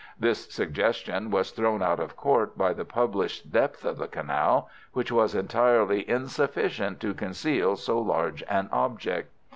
[0.19, 5.11] This suggestion was thrown out of court by the published depth of the canal, which
[5.11, 9.29] was entirely insufficient to conceal so large an object.